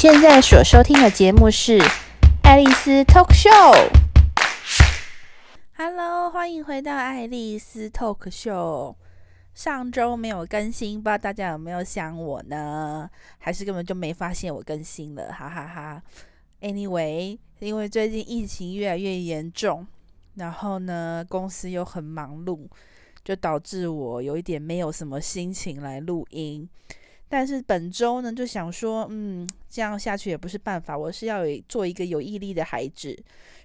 [0.00, 1.76] 现在所收听的节目是
[2.44, 3.72] 《爱丽丝 Talk Show》。
[5.76, 8.92] Hello，欢迎回到《爱丽丝 Talk Show》。
[9.54, 13.10] 上周没有更新，不知道大家有没有想我呢？
[13.38, 15.32] 还是根本就没发现我更新了？
[15.32, 16.00] 哈哈哈。
[16.60, 19.84] Anyway，因为最近疫情越来越严重，
[20.36, 22.68] 然后呢，公司又很忙碌，
[23.24, 26.68] 就导致我有一点没有什么心情来录音。
[27.28, 30.96] 但是本周呢，就想说，嗯，这样下去也不是办法。
[30.96, 33.14] 我是要有做一个有毅力的孩子，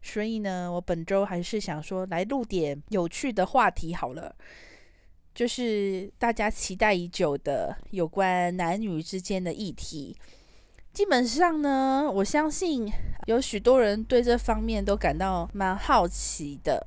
[0.01, 4.35] 所以呢，我本周还是想说来录点有趣的话题好了，
[5.33, 10.15] 就是大家期待已久的有关男女之间的议题。
[10.91, 12.91] 基本上呢，我相信
[13.27, 16.85] 有许多人对这方面都感到蛮好奇的。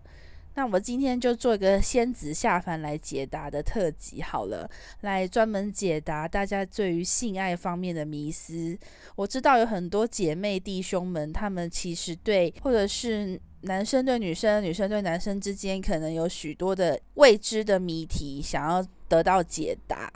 [0.56, 4.68] 那我今天就做一个仙子下凡来解答的特辑好了，
[5.02, 8.76] 来专门解答大家对于性爱方面的迷思。
[9.16, 20.10] 我知道有很多姐妹弟兄们，他们其实对，或者是男生对女生、女生对男生之间，可能有许多的未知的谜题，想要得到解答。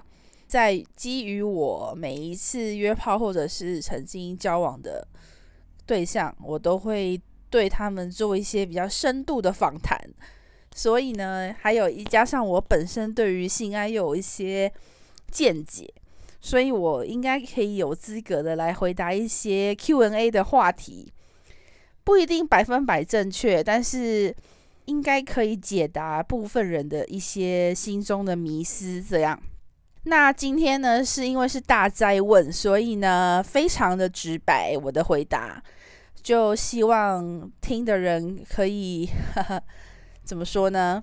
[0.47, 5.07] 在基于我每一次约炮或者是曾经交往的
[5.85, 7.21] 对象，我都会。
[7.51, 9.99] 对他们做一些比较深度的访谈，
[10.75, 14.73] 所以呢，还有一加上我本身对于性爱又有一些
[15.31, 15.93] 见解，
[16.41, 21.13] 所以我应该可以有资格的来回答一些 Q&A 的话题，
[22.05, 24.35] 不一定百分百正确，但是
[24.87, 29.03] 应该可以解答部分人的一些心中的迷思。
[29.03, 29.39] 这样，
[30.05, 35.63] 那今天呢，是因为是大灾问，所以呢，非常的直白，我的回答。
[36.23, 39.63] 就希望听的人可以呵 呵
[40.25, 41.03] 怎么说呢？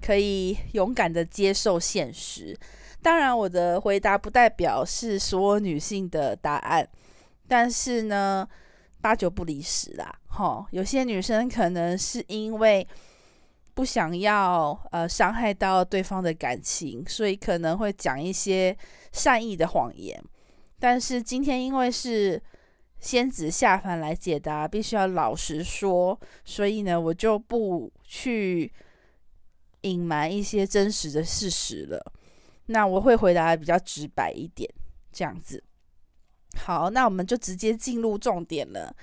[0.00, 2.56] 可以勇敢的接受现实。
[3.02, 6.88] 当然，我的回答不代表是所有女性的答案，
[7.46, 8.48] 但是呢，
[9.00, 10.12] 八九不离十啦。
[10.32, 12.86] 齁，有些女生可能是因为
[13.74, 18.76] 不想要呃伤害到对方的感情，所以可能会讲一些
[19.12, 20.22] 善意的谎言。
[20.80, 22.42] 但是今天因为是。
[23.00, 28.72] 仙子下凡来解答，必须要老实说，所以呢，我就不去
[29.82, 32.12] 隐瞒一些真实的事实了。
[32.66, 34.68] 那我会回答的比较直白一点，
[35.12, 35.62] 这样子。
[36.56, 38.94] 好，那我们就直接进入重点了。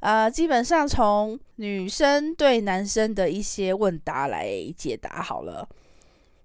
[0.00, 5.68] 啊、呃，基本上从女生对男生的一些问答来解答好了。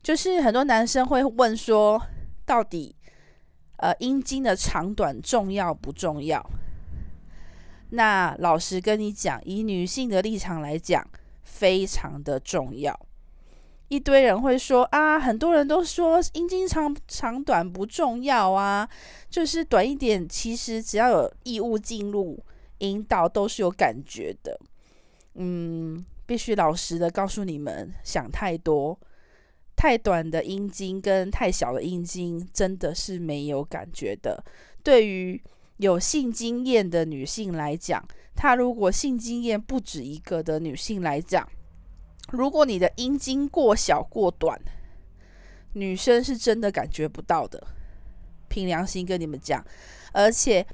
[0.03, 2.01] 就是很多男生会问说，
[2.45, 2.95] 到底
[3.77, 6.45] 呃阴茎的长短重要不重要？
[7.89, 11.05] 那老实跟你讲，以女性的立场来讲，
[11.43, 12.97] 非常的重要。
[13.87, 18.87] 一堆人会说啊，很多人都说阴茎长长短不重要啊，
[19.29, 22.39] 就是短一点，其实只要有异物进入
[22.77, 24.59] 阴道都是有感觉的。
[25.33, 28.99] 嗯，必须老实的告诉你们，想太多。
[29.75, 34.43] 太短的阴茎跟太小的阴茎真的是没有感觉的。
[34.83, 35.41] 对于
[35.79, 41.47] 有性经验的女性来讲，她如果性经验不止一个的女性来讲，
[42.31, 44.59] 如果你的阴茎过小过短，
[45.73, 47.65] 女生是真的感觉不到的。
[48.49, 49.65] 凭良心跟你们讲，
[50.11, 50.65] 而且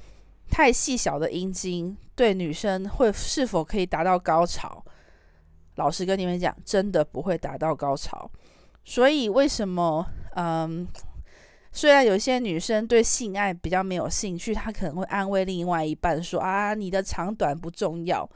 [0.50, 4.84] 太细小的阴茎对女生会是否可以达到高潮？
[5.76, 8.28] 老实跟你们讲，真的不会达到高潮。
[8.84, 10.04] 所以为什么？
[10.34, 10.88] 嗯。
[11.76, 18.26] 虽然有些女生对性爱比较没有兴趣，她可能会安慰另外一半说：“啊，你的长短不重要。”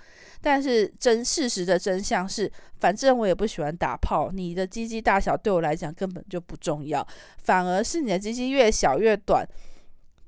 [0.42, 7.06] 但是真事实的真相是，反正我也不喜欢打炮，你的鸡鸡大小对我来讲根本就不重要，
[7.38, 9.42] 反而是你的鸡鸡越小越短，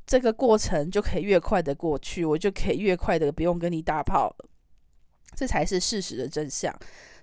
[0.07, 4.49] 这个过程就可以越快的过去，我就可以越快的不用跟你打炮了，
[5.37, 6.75] 这才是事实的真相。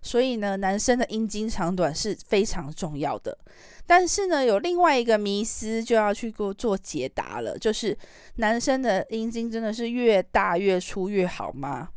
[0.02, 3.38] 所以呢，男生的阴茎长短是非常重要的。
[3.86, 7.98] 但是呢，有另外一个迷思就要去做做解答了，就是
[8.35, 11.90] 男生的阴茎真的是越大越粗越好吗？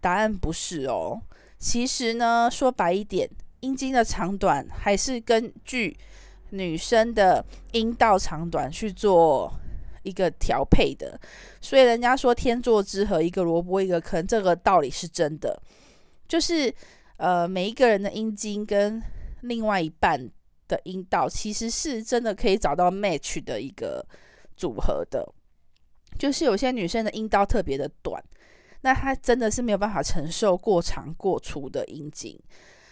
[0.00, 1.20] 答案不是哦。
[1.58, 3.28] 其实呢，说白一点，
[3.60, 5.96] 阴茎的长短还是根据
[6.50, 9.52] 女生的阴道长短去做
[10.02, 11.20] 一个调配的。
[11.60, 15.62] 所以人家说天作之合，一个萝卜一个坑，这个道理是真的。
[16.26, 16.74] 就是
[17.20, 19.00] 呃，每一个人的阴茎跟
[19.42, 20.30] 另外一半。
[20.70, 24.06] 的阴道其实是真的可以找到 match 的一个
[24.56, 25.28] 组合的，
[26.16, 28.22] 就是有些女生的阴道特别的短，
[28.82, 32.38] 那她真的是没有办法承受过长过粗的阴茎。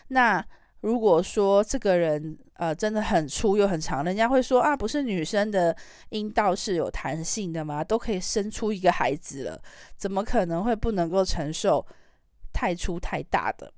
[0.08, 0.44] 那
[0.80, 5.76] 如果说这个人呃真的很粗又很长，人家会说啊，不是女生的
[6.08, 7.84] 阴道是有弹性的吗？
[7.84, 9.62] 都可以生出一个孩子了，
[9.96, 11.86] 怎么可能会不能够承受
[12.52, 13.72] 太粗太大的？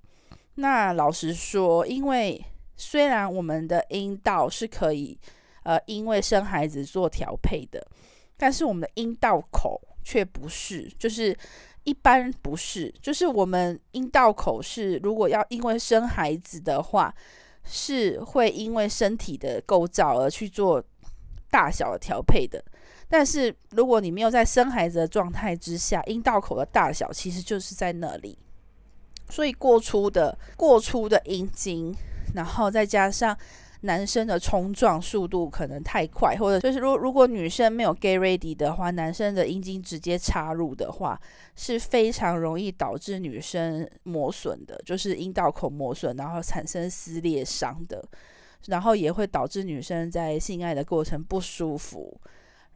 [0.55, 2.45] 那老实说，因为
[2.77, 5.19] 虽然我们的阴道是可以
[5.63, 7.87] 呃因为生孩子做调配的，
[8.37, 11.37] 但是我们的阴道口却不是，就是。
[11.85, 17.13] 一般不是，就是我们阴道口是，如果要因为生孩子的话，
[17.65, 20.85] 是会因为身体的构造而去做
[21.51, 22.63] 大小的调配的。
[23.09, 28.39] 但是如果你没有在生孩子的状态之下，阴道口的大小其实就是在那里。
[29.31, 31.95] 所以过粗的过粗的阴茎，
[32.35, 33.37] 然后再加上。
[33.83, 41.19] 男生的冲撞速度可能太快，或者就是如如果女生没有 get ready 的话，男生的阴茎直接插入的话，
[41.57, 48.05] 是非常容易导致女生磨损的，就是阴道口磨损，然后产生撕裂伤的，
[48.67, 52.15] 然后也会导致女生在性爱的过程不舒服。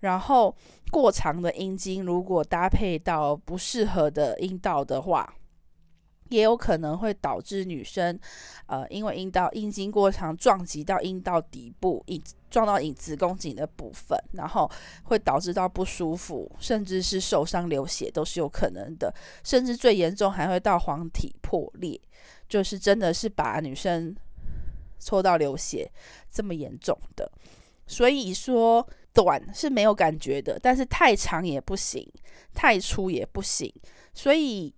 [0.01, 0.57] 然后
[0.91, 5.35] 过长的阴茎如果搭配到不适合的阴道的话，
[6.31, 8.19] 也有可能会导致女生，
[8.67, 14.71] 呃，因为阴道阴茎过长撞击到阴道底部，引撞到引子宫颈的部分，然后
[15.05, 22.01] 会导致到不舒服，甚至是受伤流血都是有可能的，甚至最严重还会到黄体破裂，
[22.49, 24.17] 就是真的是把女生
[24.99, 25.91] 戳到流血
[26.31, 27.31] 这么严重的。
[27.87, 32.11] 所以说短是没有感觉的，但是太长也不行，
[32.55, 33.73] 太粗也不行，
[34.15, 34.75] 所以。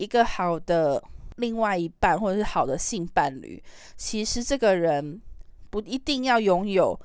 [0.00, 1.02] 一个好的
[1.36, 3.62] 另外一半，或者是好的性伴侣，
[3.98, 5.20] 其实这个人
[5.68, 6.98] 不一定要拥有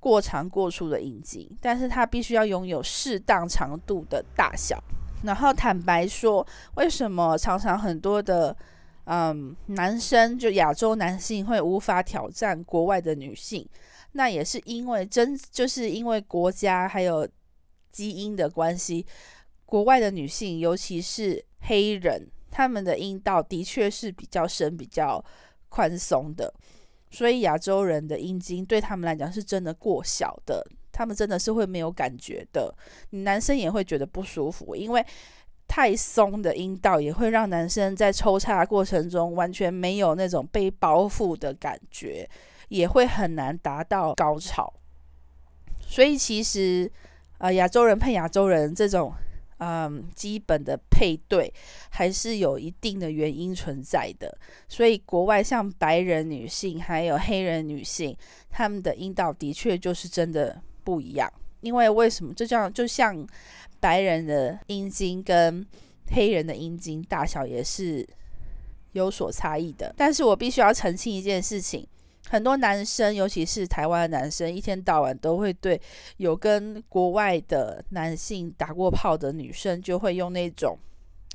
[0.00, 4.82] 过长过粗的阴茎，但是他必须要拥有适当长度的大小。
[5.22, 6.44] 然后坦白说，
[6.74, 8.56] 为什么常常很多的
[9.04, 13.64] 嗯男生，就亚洲男性会无法挑战国外的女性？
[14.12, 17.28] 那也是因为真就是因为国家还有
[17.92, 19.06] 基因的关系，
[19.64, 22.26] 国外的女性，尤其是黑人。
[22.50, 25.24] 他们的阴道的确是比较深、比较
[25.68, 26.52] 宽松的，
[27.10, 32.74] 所以亚洲人的阴茎对他们来讲是真的过小的，他们真的是会没有感觉的。
[33.10, 35.06] 男生也会觉得不舒服，因为
[35.68, 42.28] 太松的阴道也会让男生在抽插过程中完全没有那种被包覆的感觉，
[42.68, 44.72] 也会很难达到高潮。
[45.80, 46.90] 所以其实，
[47.38, 49.12] 呃，亚洲人配亚洲人这种。
[49.60, 51.52] 嗯，基本的配对
[51.90, 54.36] 还是有一定的原因存在的，
[54.68, 58.16] 所以国外像白人女性还有黑人女性，
[58.48, 61.30] 她们的阴道的确就是真的不一样。
[61.60, 62.32] 因为为什么？
[62.32, 63.26] 就这样，就像
[63.80, 65.66] 白人的阴茎跟
[66.10, 68.08] 黑人的阴茎大小也是
[68.92, 69.94] 有所差异的。
[69.94, 71.86] 但是我必须要澄清一件事情。
[72.30, 75.78] 很多男生，尤其是台湾的男生，一天到晚都会对
[76.18, 80.78] 有跟国外的男性打过炮的女生，就会用那种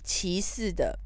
[0.06, 0.98] 歧视的，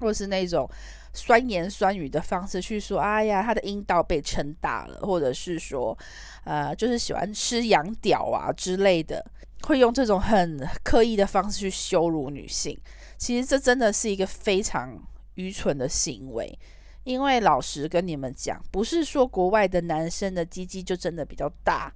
[0.00, 0.66] 或是那种
[1.12, 5.96] 酸言酸语的方式去说：“哎呀，他的阴道被撑大了。”或者是说
[6.44, 9.22] ：“呃，就是喜欢吃洋屌啊之类的。”
[9.64, 12.80] 会用这种很刻意的方式去羞辱女性。
[13.18, 14.98] 其实这真的是一个非常
[15.34, 16.58] 愚蠢的行为。
[17.08, 21.90] 因为老实跟你们讲，不是说国外的男生的鸡鸡就真的比较大，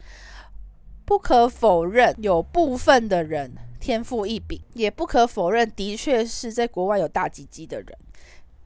[1.04, 7.88] 不可否认有部分的人天赋异禀，也不可否认的确是在国外有大鸡鸡的人，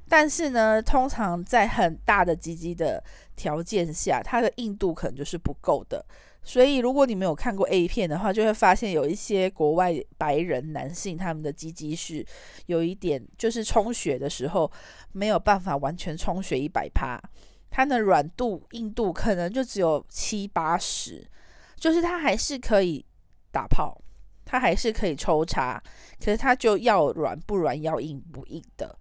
[0.09, 3.03] 但是呢，通常在很大的鸡鸡的
[3.35, 6.07] 条件下，它的硬度可能就是不够的。
[6.49, 12.25] 所以，如果你没有看过 A 片的话，就会发现有一些国外白人男性，他们的鸡鸡是
[12.67, 14.71] 有一点，就是充血的时候
[15.11, 17.21] 没有办法完全充血一百趴，
[17.69, 21.29] 它的软度、硬度可能就只有七八十，
[21.75, 23.05] 就是它还是可以
[23.51, 24.01] 打炮，
[24.45, 25.83] 它还是可以抽插，
[26.21, 28.97] 可是它就要软不软，要硬不硬的，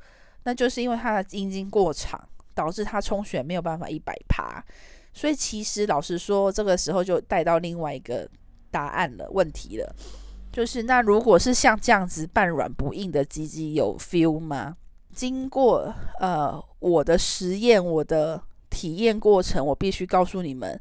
[0.45, 4.65] 那就是因为它的阴茎过长，导致它充血没有办法一百趴。
[5.15, 8.29] 所以其实老实说，这个时候就带到另外一个
[8.69, 9.95] 答案了，问题了，
[10.51, 14.75] 就是那如果是像这样子半软不硬的鸡鸡有 feel 吗？
[15.13, 20.77] 经过呃我的实验，我的体验过程，我必须告诉你们，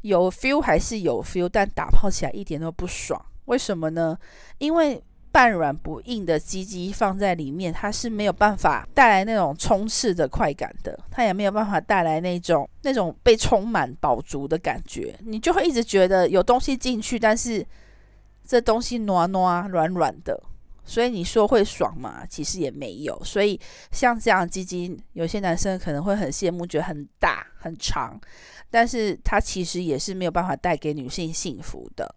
[0.00, 3.24] 有 feel 还是有 feel，但打泡起来一点都不爽。
[3.44, 4.18] 为什么呢？
[4.58, 5.00] 因为
[5.36, 15.14] 半软不硬的鸡鸡放在里面，它是没有办法带来那种冲刺的快感的，它也没有办法带来那种那种被充满饱足的感觉。
[15.20, 17.62] 你就会一直觉得有东西进去，但是
[18.46, 20.42] 这东西暖暖软软的，
[20.86, 22.24] 所以你说会爽吗？
[22.26, 23.22] 其实也没有。
[23.22, 23.60] 所以
[23.92, 28.18] 像这样鸡鸡，有些男生可能会很羡慕，觉得很大很长，
[28.70, 32.14] 但是它其实也是没有办法带给女性幸福的。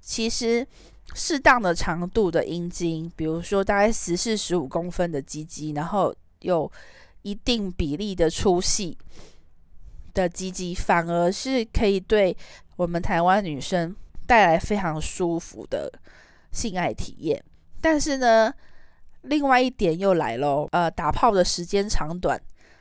[0.00, 0.66] 其实
[1.14, 6.70] 适当的长度的阴茎，比如说大概十四十五公分的鸡鸡，然后有
[7.22, 8.96] 一定比例的粗细
[10.12, 12.36] 的鸡鸡，反而是可以对
[12.76, 13.94] 我们台湾女生
[14.26, 15.90] 带来非常舒服的
[16.52, 17.42] 性爱体验。
[17.80, 18.52] 但是呢，
[19.22, 22.40] 另外一点又来喽，呃，打炮的时间长短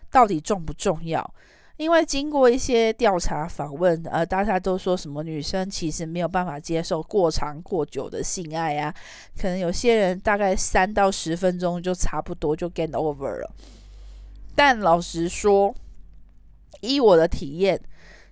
[0.09, 1.33] 到底重不重要？
[1.77, 8.93] 因为经过一些调查访问，呃，大家都说什么女生其实没有办法接受过长过久的性爱啊，
[9.37, 13.51] 可能有些人大概三到十分钟就差不多就 get over 了。
[14.55, 15.75] 但老实说，
[16.79, 17.81] 依我的体验，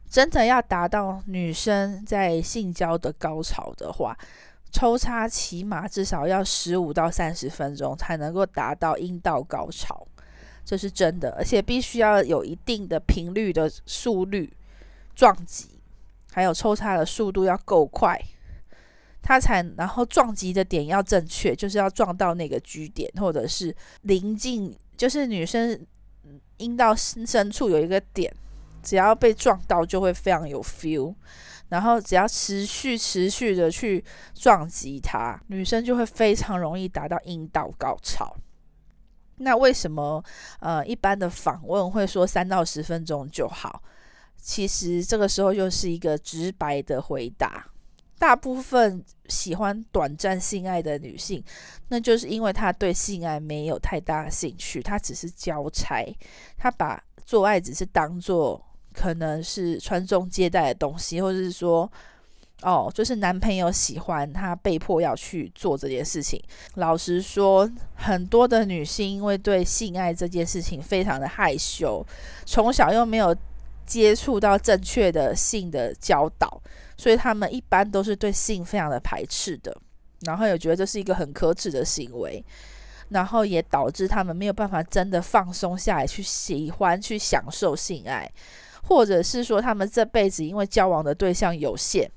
[0.10, 4.18] 真的要达到女生在性交的高潮的话，
[4.72, 10.08] 抽插起码至少要十五到三十分钟才能够达到阴道高潮，
[10.66, 14.52] 这是真的，而且必须要有一定的频率的速率
[15.14, 15.80] 撞击，
[16.32, 18.20] 还有抽插的速度要够快，
[19.22, 25.86] 它才然后撞击的点要正确，就是要撞到那个 G 点，或者是临近，就是女生
[26.58, 28.34] 阴道深深处有一个点，
[28.82, 31.14] 只要被撞到就会非常有 feel。
[31.70, 34.04] 然后只要持续持续的去
[34.36, 38.36] 撞击它，女生就会非常容易达到阴道高潮。
[39.38, 40.24] 那为什么
[40.60, 43.82] 呃一般的访问会说三到十分钟就好？
[44.38, 47.66] 其实这个时候又是一个直白的回答。
[48.20, 51.44] 大部分喜欢短暂性爱的女性，
[51.90, 56.06] 那就是因为她对性爱没有太大兴趣，她只是交差，
[56.58, 58.64] 她把做爱只是当做。
[58.96, 61.92] 可能是传宗接代的东西，或者是说，
[62.64, 66.42] 哦，就是男朋友喜欢他，被迫要去做这件事情。
[66.76, 72.06] 老实说，很多的女性因为对性爱这件事情非常的害羞，
[72.46, 73.36] 从小又没有
[73.86, 76.62] 接触到正确的性的教导，
[76.98, 79.76] 所以她们一般都是对性非常的排斥的，
[80.22, 82.44] 然后也觉得这是一个很可耻的行为，
[83.10, 88.32] 然后也导致他们没有办法真的放松下来，去喜欢去享受性爱。
[88.86, 92.12] 或者是说，他们这辈子因为交往的对象有限，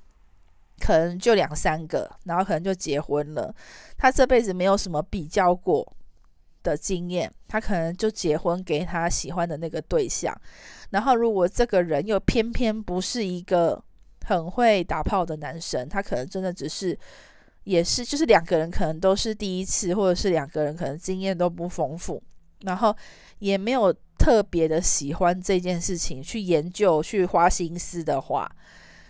[0.80, 3.54] 可能就两三个，然后可能就结婚了。
[3.97, 5.87] 他这辈子没有什么比较过
[6.62, 10.35] 的经验，他可能就结婚给他喜欢的那个对象。
[10.90, 13.83] 然后，如果这个人又偏偏不是一个
[14.26, 16.99] 很会打炮的男生，他可能真的只是
[17.64, 22.23] 也是就是两个人可能都是第一次，或者是两个人可能经验都不丰富，
[22.61, 22.97] 然后
[23.38, 23.95] 也没有。
[24.18, 28.50] 特别的喜欢这件事情，去研究、去花心思的话，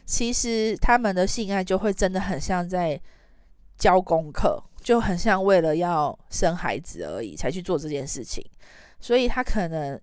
[0.07, 2.99] 其实他们的性爱就会真的很像在
[3.77, 8.43] 教功课，就很像为了要生孩子而已才去做这件事情。
[9.01, 10.01] 所以他可能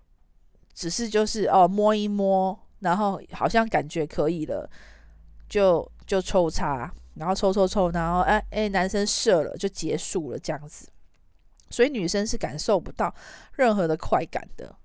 [0.73, 4.69] 只是就是哦摸一摸，然后好像感觉可以了，
[5.47, 10.87] 就就抽插，然后抽抽抽，然后哎哎男生射了就结束了这样子。
[11.69, 13.11] 所以女生是感受不到
[13.53, 14.75] 任何的快感的。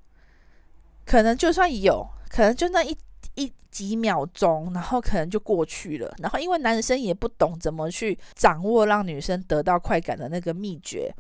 [1.05, 2.97] 可能就算有，可能就那一
[3.39, 6.13] 一几秒钟，然后可能就过去了。
[6.19, 11.15] 然后因为男生也不懂怎么去掌握让女生得到快感的那个秘诀，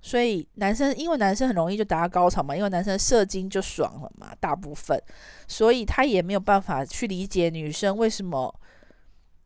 [0.00, 5.02] 所以男生因为男生很容易就达到高潮嘛，因为男生射精就爽了嘛，大部分，
[5.48, 8.54] 所以他也没有办法去理解女生为什么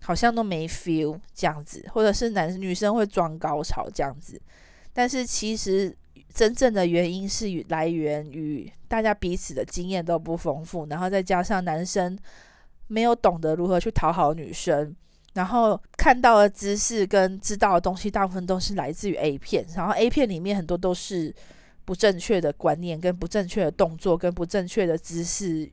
[0.03, 4.41] 好像都没 feel 这样子，或者是男女生会装高潮这样子，
[4.93, 5.97] 但是其实。
[6.33, 12.17] 真正的原因是来源于大家彼此的经验都不丰富，然后再加上男生
[12.87, 14.95] 没有懂得如何去讨好女生，
[15.35, 21.35] 然后看到的知识跟知道的东西大部分都是来自于 A 片，然后 A 片里面很多都是
[21.85, 25.71] 不正确的观念、跟不正确的动作、跟不正确的知识，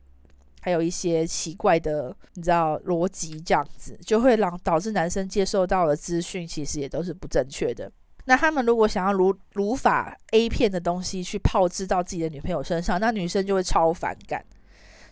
[0.60, 7.90] 还有一些奇怪的你知道逻辑，这样子就会让导致男生接受到的资讯其实也都是不正确的。
[8.26, 14.44] 那他们如果想要如如法 A 片的东西去炮制到自己的女朋友身上，那女生就会超反感，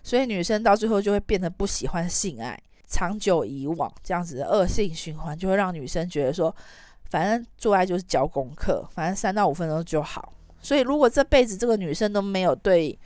[0.03, 6.55] 所以女生到最后就会变得不喜欢性爱，长久以往这样子的恶性循环，就会让女生觉得说，
[7.09, 10.33] 反正做爱就是交功课，反正三到五分钟就好。
[10.61, 12.99] 所以如果这辈子这个女生都没有对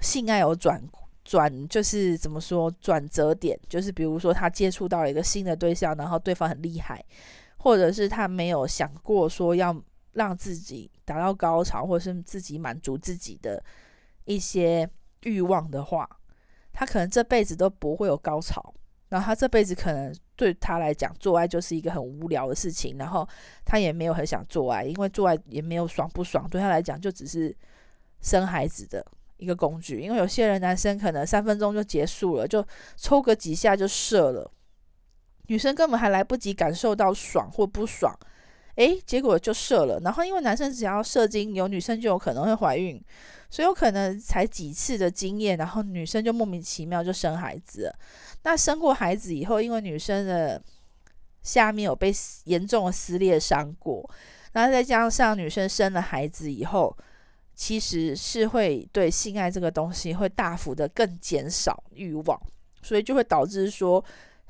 [0.00, 0.82] 性爱有转
[1.24, 7.00] 转，就是怎么说转折点，就是比如说她接触到了一个新的对象，然后对方很厉害。
[7.62, 9.74] 或者是他没有想过说要
[10.14, 13.62] 让自己达到高潮，或者是自己满足自己的
[14.24, 14.88] 一些
[15.22, 16.08] 欲望的话，
[16.72, 18.74] 他可能这辈子都不会有高潮，
[19.08, 23.26] 然后他这辈子可能对他来讲，做爱就是一个很无聊的事情，然后
[23.64, 27.56] 他也没有很想做爱，因为做爱也没有爽不爽，对他来讲就只是
[28.20, 30.00] 生孩子的一个工具。
[30.00, 32.66] 因为有些人男生可能三分钟就结束了，就
[32.96, 34.50] 抽个几下就射了，
[35.46, 38.14] 女生根本还来不及感受到爽或不爽，
[38.76, 40.00] 诶，结果就射了。
[40.00, 43.02] 然后因为男生只要射精，有女生就有可能会怀孕。
[43.50, 47.94] 所以有可能才几次的经验，然后女生就莫名其妙就生孩子。
[48.44, 50.62] 那生过孩子以后，因为女生的
[51.42, 52.10] 下面有被
[52.44, 54.08] 严重的撕裂伤过，
[54.52, 56.96] 然后再加上女生生了孩子以后，
[57.54, 62.40] 其实是会对性爱这个东西会大幅的更减少欲望，
[62.80, 64.02] 所以就会导致说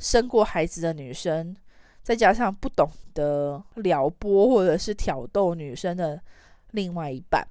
[0.03, 1.57] 生过孩子的女生，
[2.03, 6.21] 再加上不懂得撩拨或者是挑逗女生的
[6.73, 7.47] 另外一半。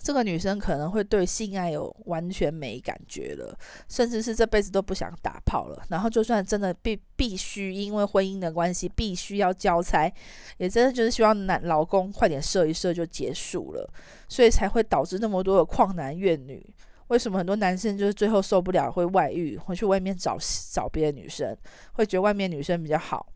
[0.00, 3.52] 这个女生可能会对性爱有完全没感觉了，
[3.88, 5.82] 甚至是这辈子都不想打炮了。
[5.88, 10.10] 然后，就算真的必必须因为婚姻的关系必须要交差，
[10.58, 13.92] 也真的就是希望男老公快点射一射就结束了，
[14.28, 16.64] 所以才会导致那么多的旷男怨女。
[17.08, 20.38] 为什么很多男生就是最后受不了会外遇，会去外面找
[20.72, 21.56] 找别的女生，
[21.92, 23.26] 会觉得外面女生比较好？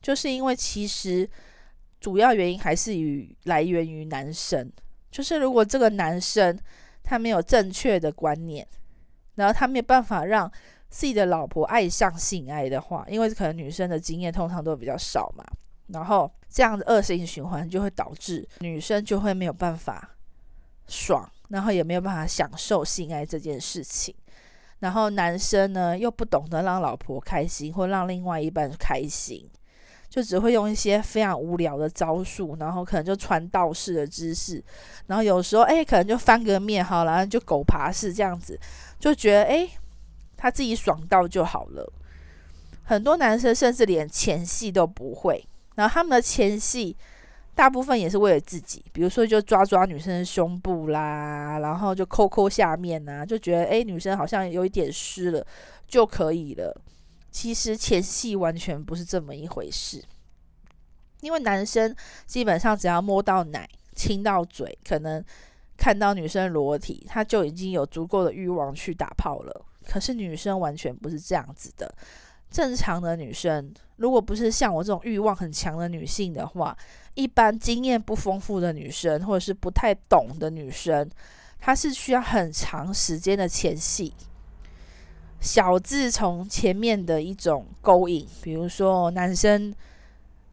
[0.00, 1.28] 就是因为其实
[2.00, 4.70] 主要原因还是与来源于男生。
[5.10, 6.56] 就是如果这个男生
[7.02, 8.66] 他没有正确的观念，
[9.36, 10.50] 然后他没有办法让
[10.90, 15.42] 自己的老婆爱上性爱的话，因为可能女生的经验通常都比较少嘛，
[15.86, 20.16] 然后这样的恶性循环就会导致女生就会没有办法
[20.86, 24.14] 爽，然后也没有办法享受性爱这件事情，
[24.78, 29.48] 然后男生呢又不懂得让老婆开心或让另外一半开心。
[30.10, 34.64] 就只会用一些非常无聊的招数，然后可能就传道士的姿势，
[35.06, 38.58] 然后有时候哎，可能就翻个面好了，然后就狗爬式这样子，
[38.98, 39.68] 就觉得哎，
[40.34, 41.92] 他自己爽到就好了。
[42.84, 46.96] 很多男生甚至连前戏都不会，然后他们的前戏
[47.58, 55.44] 大部分也是为了自己，比如说就抓抓女生的胸部啦，然后就抠抠下面呐，就觉得哎，女生好像有一点湿了
[55.88, 56.72] 就可以了。
[57.32, 60.00] 其实前戏完全不是这么一回事，
[61.20, 61.92] 因为男生
[62.26, 65.20] 基本上只要摸到奶、亲到嘴，可能
[65.76, 69.66] 看到女生裸体，他就已经有足够的欲望去打炮了。
[69.84, 71.92] 可是女生完全不是这样子的。
[72.50, 76.76] 正常的女生，如果不是像我这种欲望很强的女性的话，
[77.14, 81.08] 一般经验不丰富的女生，或者是不太懂的女生，
[81.58, 84.14] 她是需要很长时间的前戏。
[85.40, 89.72] 小至从前面的一种勾引，比如说男生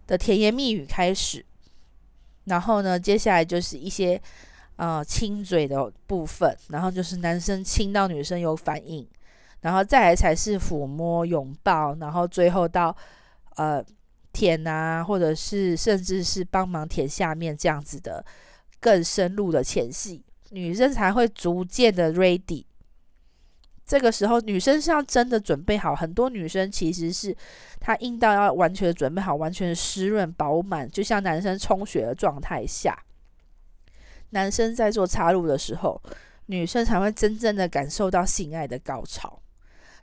[0.05, 1.43] 的甜言蜜语开始，
[2.43, 4.21] 然后呢，接下来就是一些
[4.75, 9.07] 呃亲嘴的部分，然后就是男生亲到女生有反应，
[9.65, 12.95] 然后再来才是抚摸、拥抱，然后最后到
[13.55, 13.83] 呃
[14.31, 18.23] 舔啊，或者是甚至是帮忙舔下面这样子的
[18.79, 22.63] 更深入的前戏，女生才会逐渐的 ready。
[23.87, 25.95] 这个时候，女生是要真的准备好。
[25.95, 27.35] 很多女生其实是
[27.79, 32.95] 她阴道要完全的准备好，完全湿润饱满，就像男生充血的状态下，
[34.29, 35.99] 男生在做插入的时候，
[36.45, 39.41] 女生才会真正的感受到性爱的高潮。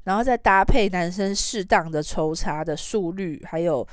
[0.04, 3.86] 然后再搭配男生适当的抽插的速率，还有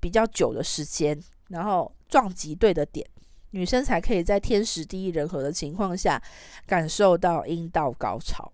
[0.00, 3.06] 比较久的时间，然后撞击对的点，
[3.50, 6.20] 女生才可以在天时地利人和的情况下
[6.66, 8.52] 感受到阴道高潮。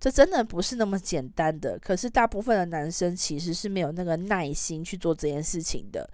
[0.00, 6.08] 这真的不是那么简单的，可是大部分的男生其实是没有那个耐心去做这件事情的。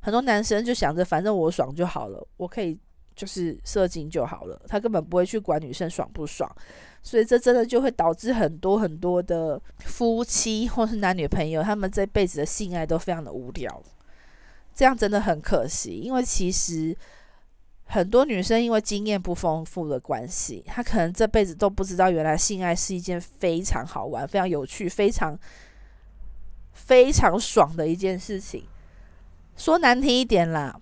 [0.00, 2.76] 很多男生就想着，反正我爽就好了，我可以
[3.14, 6.50] 就是射精就好了，他根本不会去管女生爽不爽。
[7.08, 13.82] 所以这真的就会导致很多很多的夫妻或是男女朋友，他们这辈子的性爱都非常的无聊。
[14.74, 16.94] 这样真的很可惜，因为其实。
[17.90, 25.34] 很多女生因为经验不丰富的关系，她可能这辈子都不知道，原来性爱是一件非常好玩、非常有趣、非常
[26.74, 28.62] 非常爽的一件事情。
[29.56, 30.78] 说难听一点啦，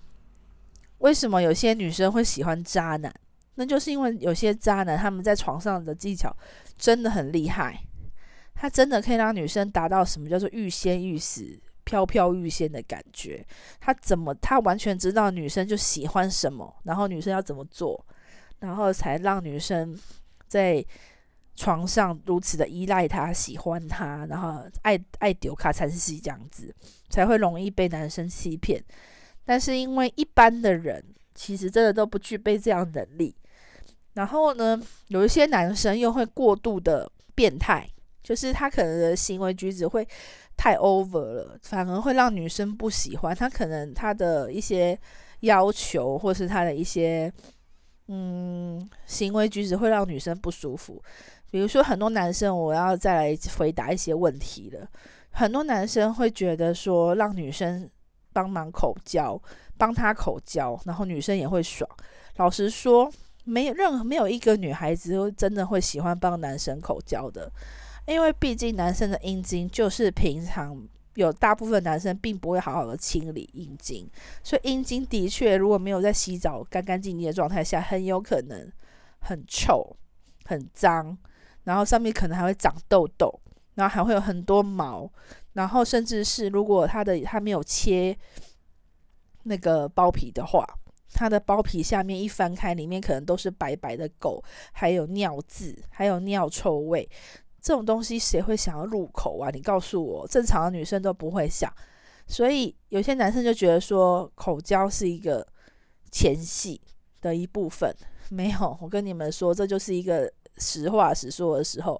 [0.98, 3.14] 为什么有些女生会喜欢渣男？
[3.56, 6.34] 那就是因为有些渣男他们在床上的技巧
[6.78, 7.78] 真的很厉害，
[8.54, 11.60] 他真的可以让女生达到什么叫做欲仙欲死。
[11.86, 13.46] 飘飘欲仙的感觉，
[13.78, 14.34] 他怎么？
[14.42, 18.04] 他完全知道女生就喜欢什么，然后女生要怎么做，
[18.58, 19.96] 然后才让女生
[20.48, 20.84] 在
[21.54, 26.74] 床上如此的依赖他、喜欢他，然后爱爱丢卡餐戏这样子，
[27.08, 28.82] 才会容易被男生欺骗。
[29.44, 31.00] 但是因为一般的人
[31.36, 33.32] 其实真的都不具备这样能力，
[34.16, 37.88] 然后呢，有一些男生又会过度的变态，
[38.22, 40.06] 就是他可能的行为举止会
[40.56, 43.36] 太 over 了，反而会让女生不喜欢。
[43.36, 44.98] 他可能他的一些
[45.40, 47.30] 要求，或是他的一些
[48.08, 51.00] 嗯行为举止会让女生不舒服。
[51.50, 54.88] 比如说，很多男生，我要再来回答一些问题了。
[55.30, 57.88] 很多男生会觉得说，让女生
[58.32, 59.40] 帮忙口交，
[59.76, 61.88] 帮他口交，然后女生也会爽。
[62.36, 63.10] 老实说，
[63.46, 67.50] 没有任何没有一个女孩子会真的会喜欢帮男生口交的，
[68.06, 70.76] 因为毕竟男生的阴茎就是平常
[71.14, 74.06] 有大部分男生并不会好好的清理阴茎，
[74.42, 78.70] 所以阴茎的确如果没有在洗澡干干净净的状态下，很有可能
[79.20, 79.96] 很臭、
[80.44, 81.16] 很脏，
[81.64, 83.40] 然后上面可能还会长痘痘。
[83.76, 85.06] 然后还会有很多毛，
[85.52, 88.16] 然后甚至是如果他的他没有切
[89.42, 90.66] 那个包皮的话，
[91.16, 94.38] 它的包皮下面一翻开，里面可能都是白白的垢，
[94.70, 97.08] 还有尿渍，还有尿臭味。
[97.62, 99.48] 这种东西谁会想要入口啊？
[99.50, 101.72] 你告诉我，正常的女生都不会想。
[102.28, 105.46] 所以有些男生就觉得说，口交是一个
[106.10, 106.78] 前戏
[107.22, 107.96] 的一部分。
[108.28, 111.98] 没有，我跟你们说，这就是一个实话实说的时候。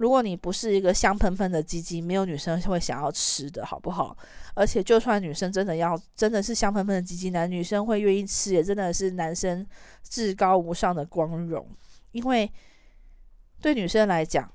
[0.00, 4.16] 如果你不是一个香喷喷的鸡鸡，没有女生会想要吃的，好不好？
[4.54, 9.66] 而且，就算女生真的要，真的是香喷喷的鸡鸡，男女生会愿意吃，也真的是男生
[10.02, 11.68] 至高无上的光荣。
[12.12, 12.50] 因为
[13.60, 14.50] 对女生来讲，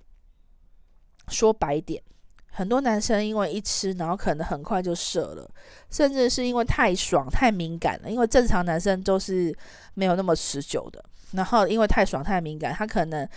[1.28, 2.02] 说白点，
[2.50, 5.48] 很多男生因为一吃，然后可能很快就射了，
[5.92, 8.10] 甚至是因为太爽、太敏感了。
[8.10, 9.56] 因为正常男生都是
[9.94, 13.30] 没有那么持久的，然后因为太爽、太敏感，他可能。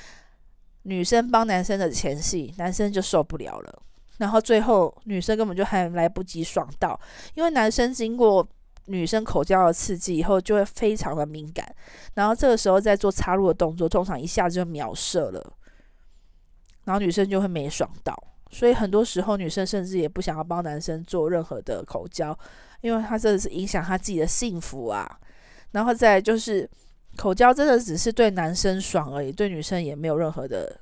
[0.83, 3.83] 女生帮男生的前戏，男生就受不了了，
[4.19, 6.99] 然后最后女生根本就还来不及爽到，
[7.35, 8.47] 因为男生经过
[8.87, 11.75] 女生口交的刺激以后，就会非常的敏感，
[12.15, 15.53] 然后这个时候再做插入的动作，通常一下子就秒射了，
[16.85, 18.17] 然后女生就会没爽到，
[18.51, 22.39] 所以很多时候女生甚至也不想要帮男生做任何的口交，
[22.81, 25.19] 因为他真的是影响他自己的幸福啊，
[25.73, 26.69] 然后再就是。
[27.19, 30.79] 口交真的只是对男生爽而已，对女生也没有任何的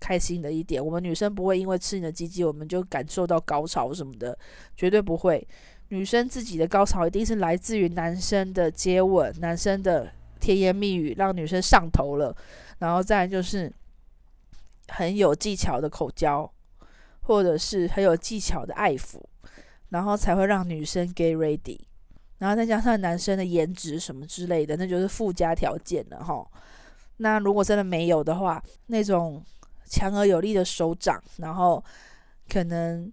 [0.00, 0.82] 开心的一点。
[0.82, 4.36] 我们女生不会因为吃你的鸡鸡，我们就感受到高潮什么的，
[4.74, 5.46] 绝对不会。
[5.88, 10.10] 女生自己的高潮一定是来自于男生的接吻、男生的
[10.40, 12.34] 甜言蜜语，让女生上头了，
[12.78, 13.70] 然后再就是
[14.88, 16.50] 很有技巧的口交，
[17.20, 19.20] 或者是很有技巧的爱抚，
[19.90, 21.80] 然后才会让女生 get ready。
[22.38, 26.46] 然后再加上男生的颜值什么之类的，那就是附加条件了哈。
[27.18, 29.42] 那如果真的没有的话，那种
[29.86, 31.82] 强而有力的手掌，然后
[32.48, 33.10] 可能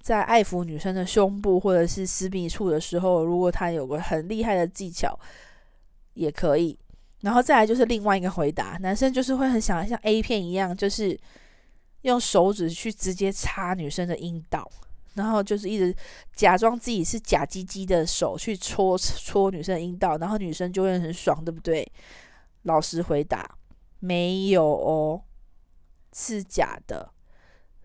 [0.00, 5.18] 在爱抚女生的胸部或者是私密处的时候，如果他有个很厉害的技巧，
[6.14, 6.78] 也可以。
[7.22, 11.18] 然后再来就是另外一个回答，男生就是会很想像 A 片一样，就是
[12.02, 14.70] 用手指去直接插女生的阴道。
[15.14, 15.94] 然后就是一直
[16.34, 21.86] 假装自己是假鸡鸡的手去戳戳女生的阴道，然后女生就会很爽，对不对？
[22.62, 23.56] 老实回答，
[23.98, 25.22] 没有哦，
[26.12, 27.10] 是假的。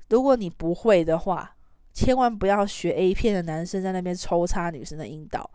[0.10, 1.56] 如果你不会的话，
[1.94, 5.50] 千万不要学 A 片的男生在那边抽插女生的阴道。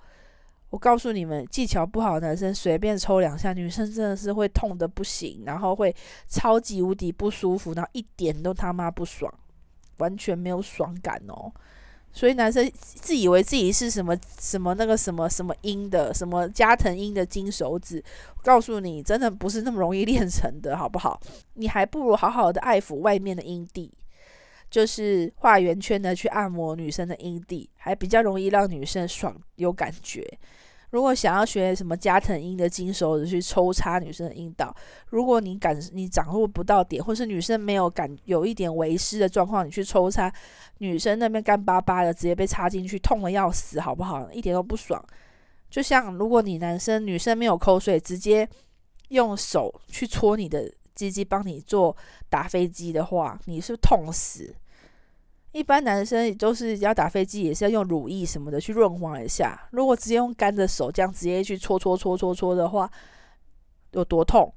[0.71, 5.95] 我告诉你们，技巧不好的男生随便抽两下，女生真的是会痛的不行，然后会
[6.29, 9.33] 超级无敌不舒服，然后一点都他妈不爽。
[10.01, 11.53] 完全没有爽感哦，
[12.13, 18.03] 所以男生自以为自己是什么什么那个什么什么阴的，什么加藤鹰的金手指，
[18.43, 21.21] 告诉你，真的不是那么容易练成的，好不好？
[21.55, 23.93] 你还不如好好的爱抚外面的阴蒂，
[24.69, 30.27] 就是画圆圈的去按摩女生的阴蒂，还比较容易让女生爽有感觉。
[30.91, 34.75] 如果想要学什么加藤鹰的金手指去抽插女生的阴道，
[35.09, 40.33] 如果你感你掌握不到点，或是女生没有感有一点微湿的状况，你去抽插
[40.79, 44.31] 女生那边干巴巴的，直接被插进去，痛得要死，好不好？
[44.33, 45.01] 一点都不爽。
[45.71, 48.49] 就像如果你男生女生没有口水，直接
[49.11, 51.97] 用手去戳你的鸡鸡，帮你做
[52.29, 54.53] 打飞机的话，你是不是痛死？
[55.53, 59.69] 一般男生都是要打飞机，也是要用乳液什么的去润滑一下。
[59.73, 62.91] 如果直接用干的手这样直接去搓搓搓搓搓的话，
[63.93, 64.53] 有多痛？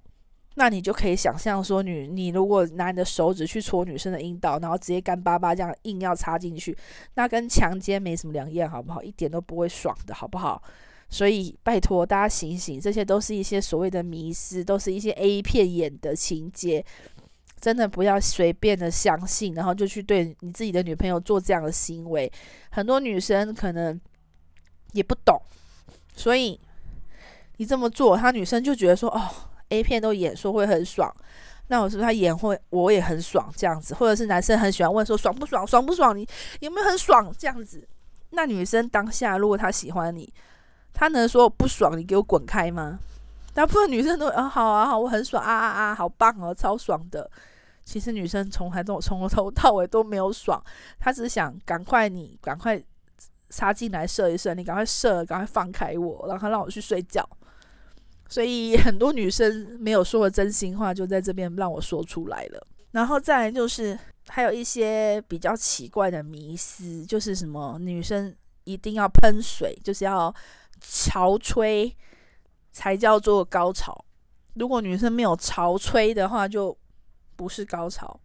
[0.56, 6.78] 那你就可以想象说，女你如果拿你的手指去搓女生的阴道，然后直接干巴巴这样硬要插进去，
[7.16, 9.02] 那跟强奸没什么两样，好不好？
[9.02, 10.62] 一点都不会爽的，好不好？
[11.10, 16.86] 所以拜托大家醒醒，这些都是一些所谓的迷思，都是一些 A 片演的情节。
[17.64, 22.30] 真的不要随便的相信，然后就去对你自己的女朋友做这样的行为。
[22.72, 23.98] 很多女生可能
[24.92, 25.42] 也不懂，
[26.14, 26.60] 所以
[27.56, 29.30] 你这么做，她女生就觉得说：“哦
[29.70, 31.10] ，A 片都演说会很爽，
[31.68, 33.96] 那我是不是他演会我也很爽这样子？
[33.96, 36.14] 或者是男生很喜欢问说爽不爽，爽不爽？
[36.18, 36.28] 你
[36.60, 37.88] 有没有很爽这样子？
[38.32, 40.30] 那女生当下如果她喜欢你，
[40.94, 43.00] 她能说不爽，你给我滚开吗？
[43.54, 47.32] 大部分女生都啊好啊好，我很爽啊啊啊，好棒哦，超爽的。
[47.86, 50.64] 其实女生从来都从头到尾都没有爽，
[51.00, 52.82] 她只是想赶快你赶快
[53.50, 57.28] 插进来射一射，你赶快射，赶快放开我，然后让我去睡觉。
[58.30, 62.68] 所以很多女生没有说的真心话，就在这边让我说出来了。
[62.92, 70.34] 然后再来就是还有一些比较奇怪的迷思，就是什么女生一定要喷水，就是要
[70.80, 71.96] 潮吹
[72.72, 74.04] 才叫做高潮。
[74.56, 76.76] 如果女生没有潮吹的话，就
[77.36, 78.20] 不是高潮。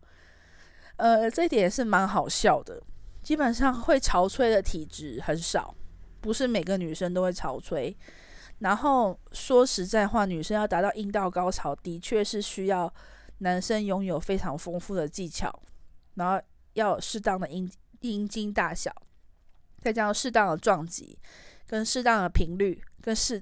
[0.97, 2.83] 呃，这一点也是蛮好笑的。
[3.23, 5.75] 基本上会潮吹的体质很少，
[6.21, 7.95] 不是每个女生都会潮吹。
[8.61, 12.93] 然后说实在话，女生要达到阴道高潮，的确是需要
[13.39, 15.63] 男生拥有非常丰富的技巧，
[16.15, 16.43] 然后
[16.73, 18.93] 要适当的阴阴茎大小，
[19.81, 21.19] 再加上适当的撞击，
[21.67, 23.41] 跟适当的频率，跟适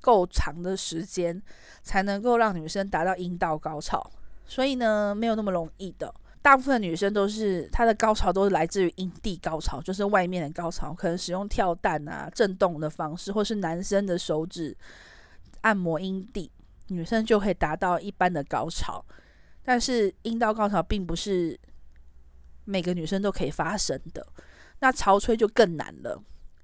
[0.00, 1.40] 够长的时间，
[1.82, 4.10] 才能够让女生达到阴道高潮。
[4.50, 6.12] 所以呢，没有那么容易的。
[6.42, 14.76] 大部分女生都是她的高潮都是来自于阴蒂高潮，就是外面的高潮，可能使用跳蛋啊、震动的方式，或是男生的手指
[15.60, 16.50] 按摩阴蒂，
[16.88, 19.04] 女生就可以达到一般的高潮。
[19.62, 21.56] 但是阴道高潮并不是
[22.64, 24.26] 每个女生都可以发生的，
[24.80, 26.20] 那潮吹就更难了。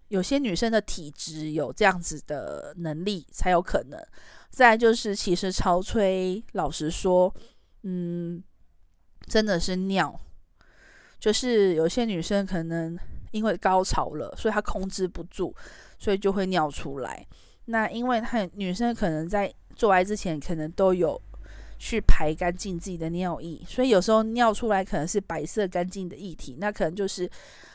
[0.08, 4.00] 有些女生的体质有这样子的能力才有可能。
[4.48, 7.32] 再就是，其实潮吹，老实说，
[7.86, 8.42] 嗯。
[9.28, 10.20] 真的是尿，
[11.18, 12.96] 就是有些女生可能
[13.32, 15.52] 因为高潮了，所以她控制不住，
[15.98, 17.26] 所以就会尿出来。
[17.64, 21.20] 那因为她女生可能在做爱之前，可能都有
[21.76, 27.28] 去排干净自己的尿液，所以有时候尿出来可能是白色干净的液体，那可能就是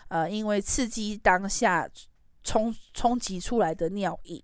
[0.07, 1.85] 呃因为刺激当下
[2.45, 4.41] 冲冲击出来的尿液，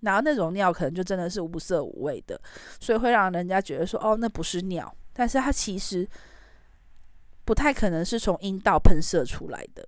[0.00, 2.40] 然后那种尿可能就真的是无色无味的，
[2.80, 6.08] 所以会让人家觉得说哦，那不是尿，但是它其实。
[7.48, 9.82] 不太可能是从阴道喷射出来的，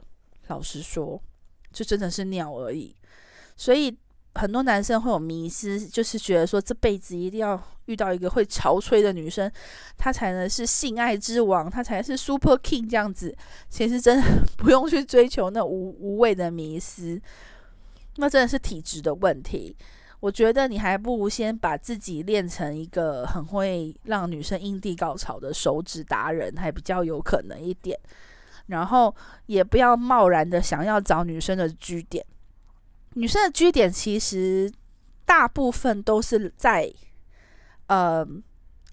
[0.46, 1.22] 老实说，
[1.70, 2.96] 就真的是尿而已。
[3.54, 3.94] 所以
[4.34, 9.52] 很多男生会有迷思，就是觉得说这辈子一定要遇到一个会潮吹的女生，
[9.98, 13.36] 她才能是性爱之王，她才是 Super King 这样子。
[13.68, 17.20] 其实真的 不用去追求那无无谓的迷思，
[18.16, 19.76] 那真的是体质的问题。
[20.20, 27.98] 我觉得你还不如先把自己练成一个很会让女生阴蒂高潮的手指达人，还比较有可能一点。
[28.66, 29.12] 然后
[29.46, 32.24] 也不要贸然的想要找女生的 G 点，
[33.14, 34.70] 女生的 G 点其实
[35.24, 36.92] 大部分都是在
[37.88, 38.24] 呃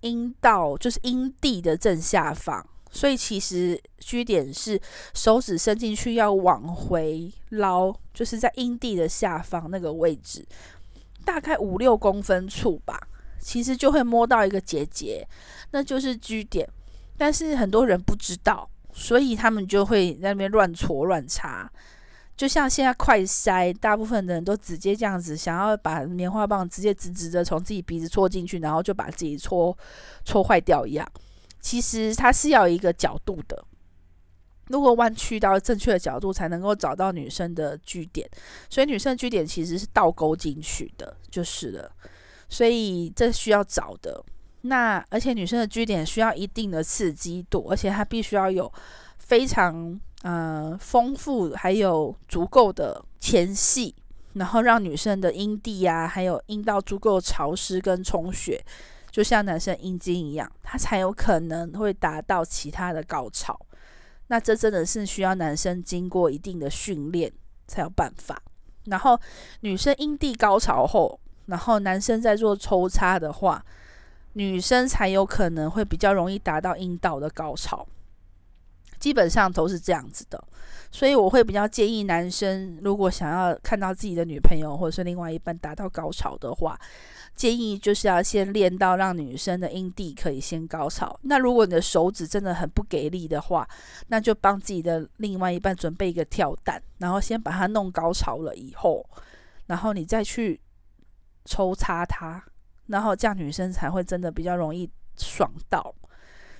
[0.01, 4.81] 阴道，就是阴蒂的正下方，所以其实 G 点是
[5.13, 10.43] 手指伸进去要往回捞，就是在阴蒂的下方那个位置。
[11.27, 12.97] 大概五六公分处吧，
[13.37, 15.27] 其实就会摸到一个结节，
[15.71, 16.65] 那就是居点。
[17.17, 21.69] 但是很多人不知道，所以他们就会在那边乱戳乱插。
[22.37, 29.77] 就像现在快筛，大部分的人都直接这样子，想要把棉花棒直接直直的从自己鼻子戳进去，然后就把自己戳
[30.23, 31.05] 戳坏掉一样。
[31.59, 33.65] 其实它是要一个角度的。
[34.69, 38.29] 如果弯曲到正确的角度，才能够找到女生的据点，
[38.69, 41.91] 所以女生的据点其实是倒钩进去的，就是了。
[42.49, 44.23] 所以这需要找的。
[44.61, 48.71] 那而且女生的据点需要一定的刺激度，而且它必须要有
[49.19, 53.95] 非常呃丰富，还有足够的前戏，
[54.33, 58.61] 然后让女生的阴蒂啊，还有阴道足够潮湿跟充血，
[59.11, 63.57] 就像男生阴茎一样，它才有可能会达到其他的高潮。
[64.27, 67.31] 那这真的是需要男生经过一定的训练
[67.67, 68.41] 才有办法。
[68.85, 69.19] 然后
[69.61, 73.63] 女生阴蒂高潮后，然后男生在做抽插的话，
[74.33, 77.85] 女生才有可能会比较容易达到阴道的高潮。
[78.99, 80.43] 基本上都是这样子的，
[80.91, 86.79] 所以我会比较建议男生，如果想要看到自己的女朋友或者是另外一半达到高潮的话，
[87.37, 91.17] 建议就是要先练到让女生的阴蒂可以先高潮。
[91.21, 93.65] 那如果你的手指真的很不给力的话，
[94.07, 99.07] 那就帮自己的另外一半准备一个跳蛋，然后先把它弄高潮了以后，
[99.67, 100.59] 然后你再去
[101.45, 102.43] 抽插它，
[102.87, 105.93] 然后这样女生才会真的比较容易爽到。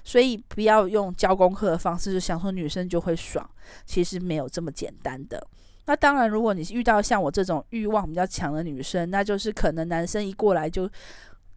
[0.04, 3.50] 所以不要用教功课的方式，就想说女生就会爽，
[3.86, 5.46] 其实没有这么简单的。
[5.88, 10.88] 那当然，如果你遇到像我这种欲望比较强的女生，那就是可能男生一过来就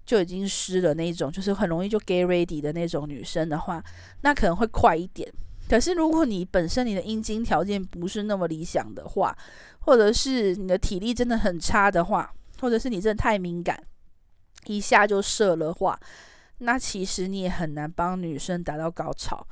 [0.07, 3.83] 就已经湿了那种，就是很容易就 get ready 的那种女生的话，
[4.23, 5.29] 那可能会快一点。
[5.69, 9.37] 可是如果你本身你的阴茎条件不是那么理想的话，
[9.81, 13.83] 或者是你的体力真的很差的话，或者是你真的太敏感，
[14.67, 15.99] 一下就射了话，
[16.59, 19.47] 那其实你也很难帮女生达到高潮。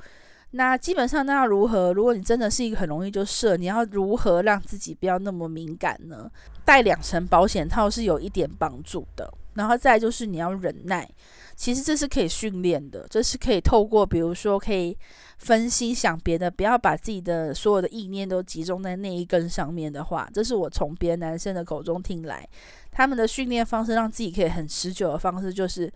[0.51, 1.93] 那基本上，那要如何？
[1.93, 6.29] 如果你真的是一个很容易就射，你要如何让自己不要那么敏感呢？
[6.65, 9.31] 带两层保险套是有一点帮助的。
[9.53, 11.07] 然后再就是你要忍耐，
[11.55, 14.97] 其实这是可以训练的，这是可以透过比如说可以
[15.37, 22.47] 分析想别的，不要把自己的所有的意念都集中在那一根上面的话，这是我从别的男生的口中听来，
[22.89, 25.91] 他们的训练方式让自己可以很持久的方式就是。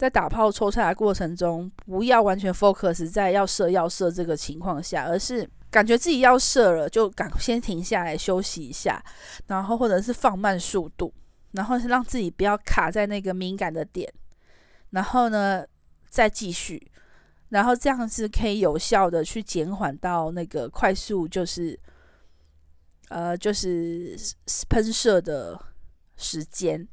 [0.00, 9.04] 在打炮抽插的过程中，不要完全 focus 在要射要射这个情况下，而是感觉自己要射了，就赶先停下来休息一下，
[9.48, 11.12] 然后或者是放慢速度，
[11.52, 14.10] 然后是让自己不要卡在那个敏感的点，
[14.88, 15.66] 然后呢
[16.08, 16.90] 再继续，
[17.50, 21.78] 然后这样子可以有效的去减缓到那个快速就是
[23.10, 24.16] 呃就是
[24.70, 25.60] 喷射的
[26.16, 26.88] 时间。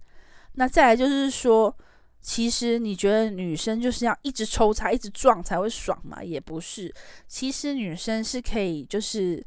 [0.56, 1.74] 那再来就是说。
[2.22, 6.22] 其实你觉得女生就是要一直抽插、一直撞才会爽吗？
[6.22, 6.94] 也不是。
[7.28, 9.42] 其实女生是可以，就是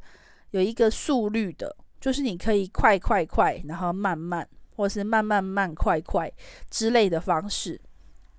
[0.52, 6.32] 有一个速率的，就是你可以快快快，然后慢慢，或是慢慢慢快快
[6.70, 7.78] 之类的方式，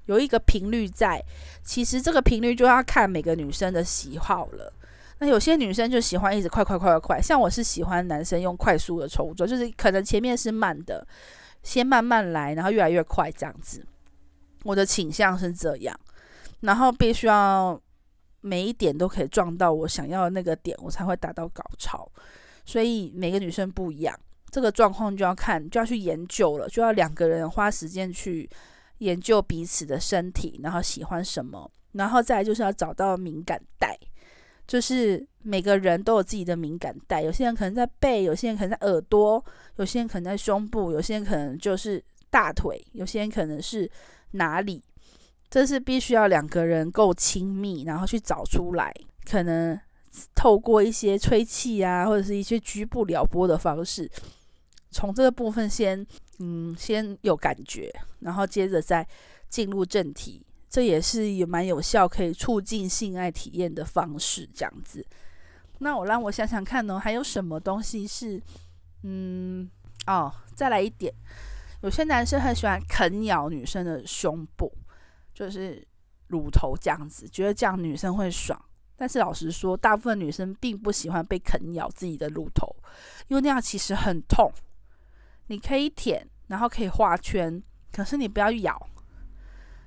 [0.05, 1.23] 有一个频率在。
[1.63, 4.73] 其实这个频率就要看每个女生的喜好了。
[5.19, 11.05] 那有些女生就喜欢一直快快快快快，像我是喜欢男生用快速的抽作，就是可能前面是慢的，
[11.61, 13.85] 先慢慢来，然后越来越快这样子。
[14.63, 15.99] 我的倾向是这样，
[16.59, 17.81] 然后必须要
[18.41, 22.07] 每一点都可以撞到我想要的那个点，我才会达到高潮。
[22.63, 24.15] 所以每个女生不一样，
[24.51, 28.47] 这个状况就要看，就要去研究了，就要两个人花时间去
[28.99, 33.97] 研究彼此的身体，然后喜欢什么，然后再来就是要找到敏感带，
[34.67, 39.43] 就是每个人都有自己的敏感带，有些人可能在背，有些人可能在耳朵，
[39.77, 43.89] 有些人可能在胸部，有些人可能就是大腿，有些人可能是。
[44.31, 44.83] 哪里？
[45.49, 48.93] 这是必须要两个人够亲密，然后去找出来。
[49.25, 49.79] 可能
[50.33, 54.09] 透过一些吹气啊，或者是一些局部撩拨的方式，
[54.89, 56.05] 从这个部分先，
[56.39, 59.07] 嗯，先有感觉，然后接着再
[59.49, 60.45] 进入正题。
[60.69, 64.47] 这也是有蛮有效，可以促进性爱体验的方式。
[64.53, 65.05] 这样子，
[65.79, 68.41] 那我让我想想看呢，还有什么东西是，
[69.03, 69.69] 嗯，
[70.07, 71.13] 哦，再来一点。
[71.81, 74.71] 有些男生很喜欢啃咬女生的胸部，
[75.33, 75.85] 就是
[76.27, 78.59] 乳头这样子，觉得这样女生会爽。
[78.95, 82.67] 但是老实说，大部分女生并不喜欢被啃咬自己的乳头，
[83.27, 84.51] 因为那样其实很痛。
[85.47, 88.89] 你可以舔，然后可以画圈，可是你不要咬，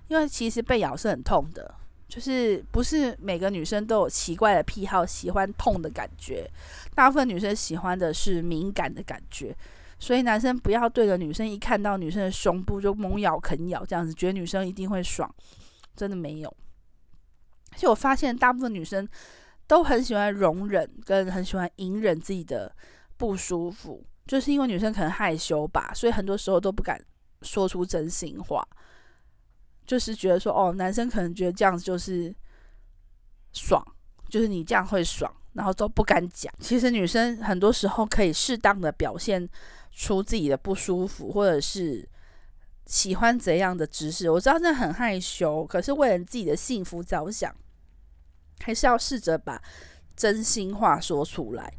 [0.08, 1.74] 因为其实被咬是很痛的。
[2.06, 6.48] 就是不是每个女生都有奇怪的癖好，喜欢痛的感觉。
[6.94, 9.56] 大部分女生喜欢的是敏感的感觉。
[10.04, 15.34] 所以男生不要对着女生，一看到女生的胸部就猛咬啃咬这样子，觉得女生一定会爽，
[15.96, 16.56] 真的没有。
[17.72, 19.08] 而且我发现大部分女生
[19.66, 22.70] 都很喜欢容忍，跟很喜欢隐忍自己的
[23.16, 27.02] 不舒服，就是因为女生可能害羞吧，所以很多时候都不敢
[27.40, 28.62] 说出真心话，
[29.86, 32.30] 就是觉得说哦，男生可能觉得这样子就是
[33.54, 33.82] 爽，
[34.28, 36.52] 就是你这样会爽，然后都不敢讲。
[36.60, 39.48] 其实女生很多时候可以适当的表现。
[39.94, 42.06] 出自己的不舒服，或者是
[42.86, 47.54] 喜欢怎样的姿势，我知道这很害羞，可是为了自己的幸福着想，
[48.60, 49.62] 还是要试着把
[50.16, 51.72] 真心话说出来，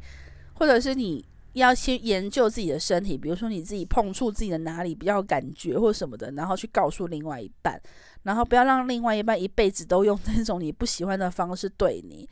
[0.54, 7.80] 或者是你要先研究自己的身体，比如说你自己碰触自己的哪里比较感觉或什么的，然后去告诉另外一半，
[8.22, 12.28] 然后不要让另外一半一辈子都用那种你不喜欢的方式对你。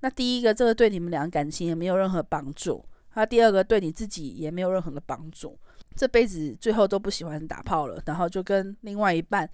[0.00, 2.84] 那第一个，这个对你们俩感情也没有任何帮助。
[3.18, 5.58] 那第二个对你自己也没有任何的帮助，
[5.96, 9.50] 这辈子最后都不喜欢打炮了，然后就跟另外一半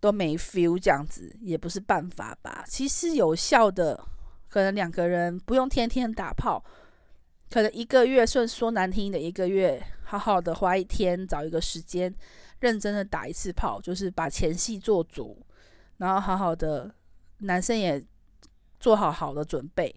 [0.00, 2.64] 都没 feel，这样子也不是办法吧？
[2.66, 4.04] 其实有效的，
[4.48, 6.60] 可能两个人不用天天打炮，
[7.50, 12.12] 可能一个月，说说难听的，一个月好好的花一天找一个时间，
[12.58, 15.40] 认真的打一次炮，就是把前戏做足，
[15.98, 16.92] 然后好好的，
[17.38, 18.04] 男生也
[18.80, 19.94] 做好好的准备，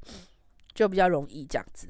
[0.75, 1.89] 就比较容易这样子。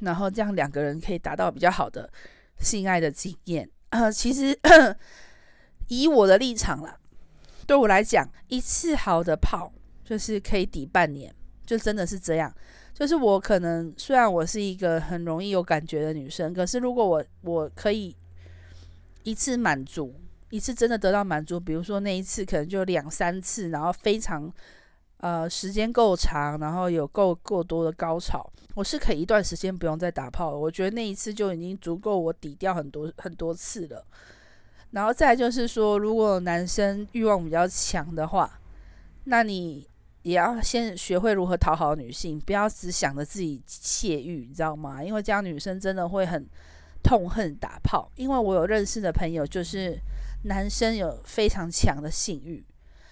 [0.00, 2.10] 然后这样两个人可以达到比较好的
[2.58, 3.68] 性爱的经验。
[3.90, 4.58] 呃，其实
[5.88, 6.98] 以我的立场啦，
[7.66, 9.72] 对我来讲，一次好的炮
[10.04, 11.34] 就是可以抵半年，
[11.64, 12.52] 就真的是这样。
[12.92, 18.16] 就是我可能虽然我是一个很容易有感觉的女生，可是如果我我可以
[19.22, 20.14] 一次满足，
[20.50, 24.50] 一次真的得到满足，比如说那一次可能就两三次，然后非常
[25.18, 30.58] 呃时间够长，然后有够够多的高潮，我是可以一段时间不用再打炮了。
[30.58, 34.04] 我觉得那一次就已经足够我抵掉很多很多次了。
[34.90, 38.58] 然后再就是说，如果男生欲望比较强的话，
[39.24, 39.86] 那你
[40.22, 45.02] 也要先学会如何讨好女性，不要只想着自己泄欲，你知道吗？
[45.02, 46.46] 因为这样女生真的会很
[47.02, 48.10] 痛恨打炮。
[48.14, 49.98] 因为我有认识的朋友，就是
[50.44, 52.64] 男生有非常强的性欲，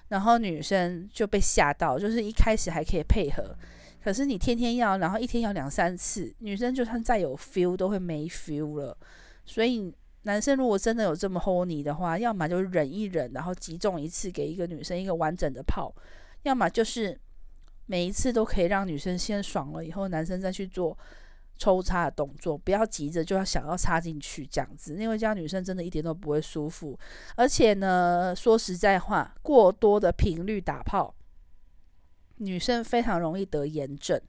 [0.08, 3.56] 然后女生就被吓到，就是一开始还可以配合，
[4.02, 8.96] 可是你天天要，然后一天要两三次，女生就算再有 feel 都会没 feel 了，
[9.44, 9.94] 所以。
[10.26, 15.94] 男生如果真的有这么 horny 的话，要么就忍一忍，然后击中一次给一个女生一个完整的泡，
[16.44, 17.20] 要么就是
[17.84, 20.96] 每一次都可以让女生先爽了以后，男生再去做
[21.56, 26.98] 抽插的动作，不要急着就要想要插进去这样子，因为这样女生真的一点都不会舒服。
[27.36, 31.14] 而且呢，说实在话，过多的频率打炮，
[32.36, 34.20] 女生非常容易得炎症。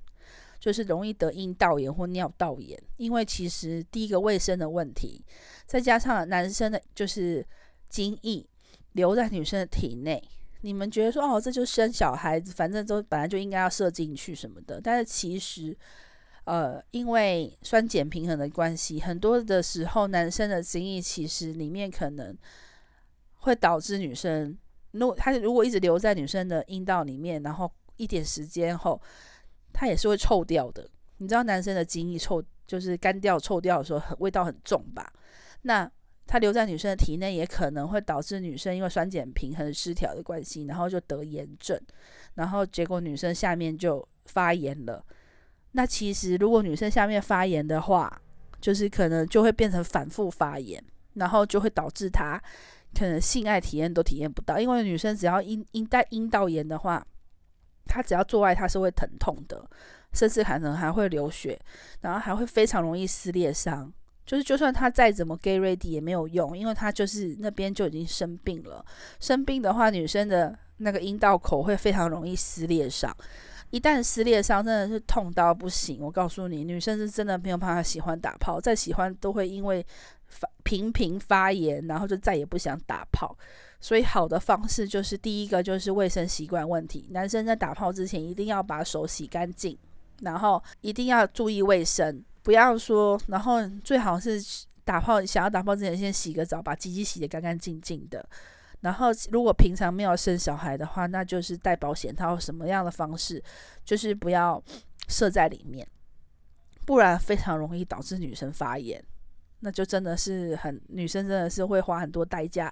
[0.58, 5.24] 就是容易得阴道炎或尿道炎，因为其实第一个卫生的问题，
[5.68, 7.46] 再加上男生的就是
[7.88, 8.44] 精液
[8.94, 10.20] 留在女生的体内，
[10.62, 15.78] 你们觉得说哦，这就生小孩子，反正都本来就应该要射进去什么的，但是其实，
[16.46, 22.36] 呃，因为酸碱平衡的关系，很多的时候男生的精液其实里面可能
[23.40, 24.58] 会导致女生，
[24.92, 29.00] 如果他如果一直留在女生的阴道里面，然后一点时间后。
[29.78, 35.12] 它也是会臭掉的，你知道男生的精液臭就是干掉、臭掉的时候，很味道很重吧？
[35.64, 35.92] 那
[36.26, 41.78] 它留在女生的体内，也可能会导致女生因为酸碱平衡失调的关系，然后就得炎症，
[42.36, 45.06] 然后结果女生下面就发炎了。
[45.76, 48.22] 那其实如果女生下面发炎的话，
[48.62, 50.84] 就是可能就会变成反复发炎，
[51.16, 52.42] 然后就会导致她
[52.98, 57.06] 可能性爱体验都体验不到，因为女生只要阴阴带阴道炎的话。
[57.88, 59.64] 她只要做爱，她是会疼痛的，
[60.12, 61.58] 甚至可能还会流血，
[62.02, 63.94] 然后还会非常容易撕裂伤。
[64.26, 68.84] 就是就算他再怎么 get ready 也没有用，因为他就是那边就已经生病了。
[69.20, 73.16] 生病的话，女生的那个阴道口会非常容易撕裂伤。
[73.72, 76.00] 一旦撕裂伤，真的是痛到不行。
[76.02, 79.86] 我告诉你，女生是真的没有办法喜欢打炮，再喜欢都会因为
[80.28, 83.38] 发频频发炎，然后就再也不想打炮。
[83.82, 89.78] 所以好的方式就是第一个就是卫生习惯问题，男生在打炮之前一定要把手洗干净，
[90.22, 94.42] 然后一定要注意卫生，不要说，然后最好是
[94.84, 98.28] 打炮想要打炮之前先洗个澡，把鸡鸡洗得干干净净的。
[98.86, 103.44] 然后如果平常没有生小孩的话，那就是戴保险套，什么样的方式
[103.84, 104.64] 就是不要
[105.08, 105.86] 射在里面，
[106.86, 109.04] 不然非常容易导致女生发炎，
[109.62, 112.72] 那就真的是很女生真的是会花很多代价。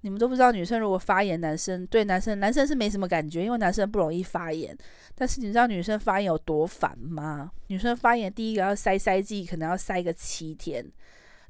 [0.00, 4.76] 你们都不知道，女生如果发炎，男生对男生，男生是没什么感觉，因为男生不容易发炎。
[5.14, 7.52] 但是你知道女生发炎有多烦吗？
[7.68, 10.84] 女生发炎，第一个要塞塞剂，可能要塞个七天，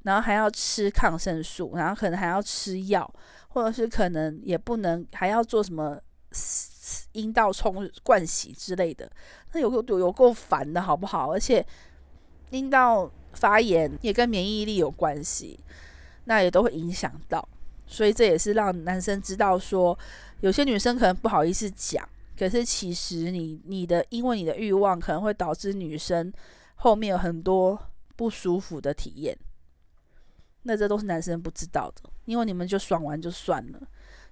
[0.03, 3.09] 然后还要吃抗生素，然后可能还要吃药，
[3.51, 6.01] 或者是可能也不能还要做什么
[7.13, 9.11] 阴道冲灌洗之类的，
[9.53, 11.33] 那有够有够烦的好不好？
[11.33, 11.65] 而且
[12.51, 15.59] 阴道发炎也跟免疫力有关系，
[16.25, 17.47] 那也都会影响到。
[17.87, 19.99] 所以这也是让男生知道说，
[20.41, 26.33] 有些女生可能不好意思讲，可是其实你你的因为你的欲望可能会导致女生
[26.77, 27.77] 后面有很多
[28.15, 29.37] 不舒服的体验，
[30.63, 33.81] 那这都是男生不知道的，因为你们就爽完就算了。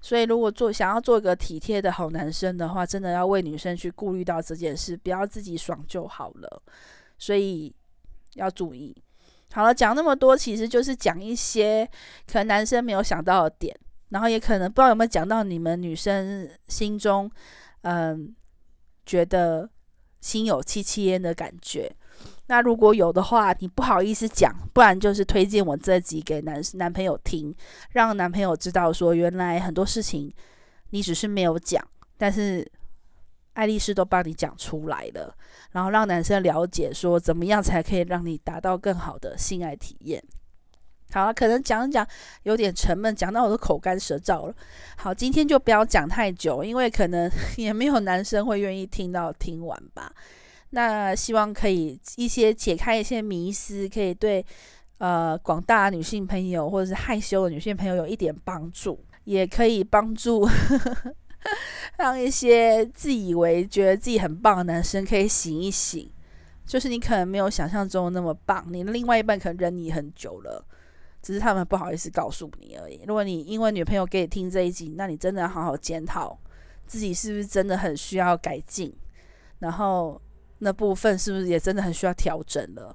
[0.01, 6.63] 所以如果做想要做一个体贴的好男生的话，真的要为女生去顾虑到这件事，不要自己爽就好了。
[7.19, 7.75] 所以
[8.35, 8.97] 要注意。
[9.53, 11.85] 好了，讲那么多，其实就是讲一些
[12.31, 13.77] 可能男生没有想到的点，
[14.11, 17.29] 然后也可能不知道有没有讲到你们女生心中，
[17.83, 18.33] 嗯，
[19.05, 19.69] 觉得
[20.21, 21.91] 心有戚戚焉的感觉。
[22.47, 27.55] 那如果有的话，你不好意思讲，不然就是推荐我这集给男男朋友听，
[27.91, 30.33] 让男朋友知道说，原来很多事情
[30.91, 31.83] 你只是没有讲，
[32.17, 32.71] 但是。
[33.55, 35.35] 爱丽丝都帮你讲出来了，
[35.73, 40.23] 然后让男生了解说怎么样才可以让你达到更好的性爱体验。
[41.11, 42.07] 好了，可能讲一讲
[42.45, 44.55] 有点沉闷，讲到我都口干舌燥了。
[44.99, 50.13] 好，今天就不要讲太久，因为可能 也没有男生会愿意听到听完吧。
[50.71, 54.45] 那希望可以一些解开一些迷思，可以对
[54.99, 60.49] 呃广大女性朋友或者是害羞的女性朋友有一点帮助，也可以帮助。
[61.97, 66.11] 让一些自以为觉得自己很棒的男生可以醒一醒，
[66.67, 70.63] 就是你可能没有想象中那么棒，你的另外一半可能忍你很久了，
[71.23, 73.01] 只是他们不好意思告诉你而已。
[73.07, 76.39] 如果你因为女朋友给你听这一集，那你真的要好好检讨
[76.87, 78.93] 自己是不是真的很需要改进，
[79.61, 80.21] 然后
[80.59, 82.95] 那部分是不是也真的很需要调整了，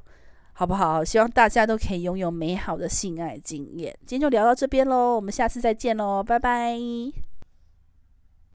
[0.53, 1.03] 好不好？
[1.03, 3.93] 希望大家都可以拥有美好的性爱经验。
[4.05, 7.33] 今天就聊到这边喽，我们下次再见喽，拜拜。